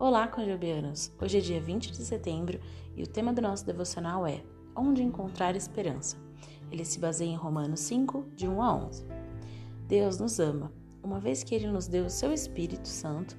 [0.00, 1.10] Olá, conjubianos!
[1.20, 2.60] Hoje é dia 20 de setembro
[2.94, 6.16] e o tema do nosso devocional é Onde encontrar esperança.
[6.70, 9.04] Ele se baseia em Romanos 5, de 1 a 11.
[9.88, 10.72] Deus nos ama,
[11.02, 13.36] uma vez que Ele nos deu o seu Espírito Santo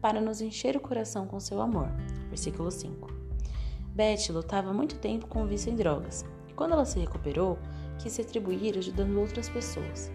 [0.00, 1.90] para nos encher o coração com seu amor.
[2.30, 3.06] Versículo 5.
[3.94, 7.58] Beth lutava muito tempo com o vício em drogas e quando ela se recuperou,
[7.98, 10.10] quis se atribuir ajudando outras pessoas.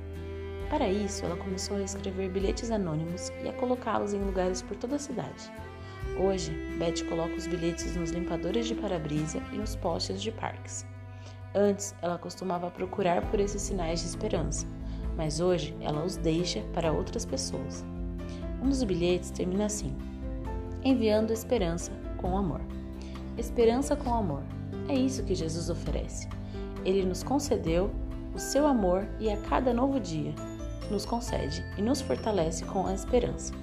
[0.71, 4.95] Para isso, ela começou a escrever bilhetes anônimos e a colocá-los em lugares por toda
[4.95, 5.51] a cidade.
[6.19, 10.85] Hoje, Beth coloca os bilhetes nos limpadores de para-brisa e nos postes de parques.
[11.55, 14.67] Antes, ela costumava procurar por esses sinais de esperança,
[15.15, 17.85] mas hoje ela os deixa para outras pessoas.
[18.61, 19.95] Um dos bilhetes termina assim:
[20.83, 22.61] Enviando esperança com amor.
[23.37, 24.43] Esperança com amor.
[24.87, 26.27] É isso que Jesus oferece.
[26.85, 27.91] Ele nos concedeu
[28.33, 30.33] o seu amor e a cada novo dia
[30.89, 33.53] nos concede e nos fortalece com a esperança.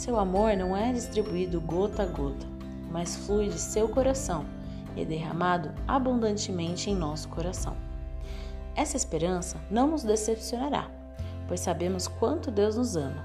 [0.00, 2.46] Seu amor não é distribuído gota a gota,
[2.90, 4.46] mas flui de seu coração
[4.96, 7.76] e é derramado abundantemente em nosso coração.
[8.74, 10.90] Essa esperança não nos decepcionará,
[11.46, 13.22] pois sabemos quanto Deus nos ama,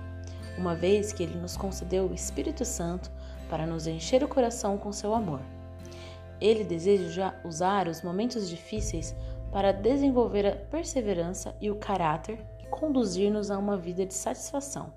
[0.57, 3.09] uma vez que Ele nos concedeu o Espírito Santo
[3.49, 5.39] para nos encher o coração com seu amor.
[6.41, 9.15] Ele deseja usar os momentos difíceis
[9.49, 12.37] para desenvolver a perseverança e o caráter
[12.69, 14.91] conduzir-nos a uma vida de satisfação,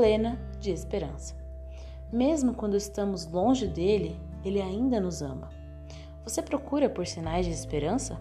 [0.00, 1.34] plena de esperança.
[2.10, 5.50] Mesmo quando estamos longe dele, ele ainda nos ama.
[6.24, 8.18] Você procura por sinais de esperança?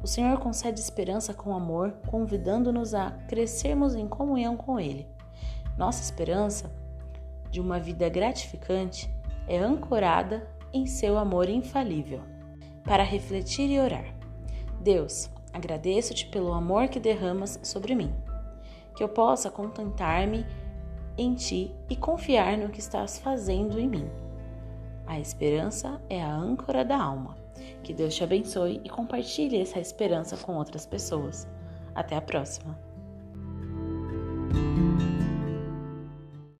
[0.00, 5.08] O Senhor concede esperança com amor, convidando-nos a crescermos em comunhão com Ele.
[5.76, 6.70] Nossa esperança
[7.50, 9.12] de uma vida gratificante
[9.48, 12.20] é ancorada em seu amor infalível.
[12.84, 14.14] Para refletir e orar.
[14.80, 18.14] Deus, Agradeço-te pelo amor que derramas sobre mim,
[18.94, 20.46] que eu possa contentar-me
[21.18, 24.08] em ti e confiar no que estás fazendo em mim.
[25.06, 27.36] A esperança é a âncora da alma.
[27.82, 31.48] Que Deus te abençoe e compartilhe essa esperança com outras pessoas.
[31.94, 32.78] Até a próxima!